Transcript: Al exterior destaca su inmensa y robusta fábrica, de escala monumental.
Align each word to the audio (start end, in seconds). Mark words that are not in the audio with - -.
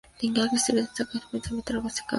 Al 0.23 0.45
exterior 0.45 0.49
destaca 0.87 1.11
su 1.11 1.17
inmensa 1.29 1.29
y 1.29 1.29
robusta 1.29 1.29
fábrica, 1.29 1.49
de 1.51 1.59
escala 1.61 1.79
monumental. 1.79 2.03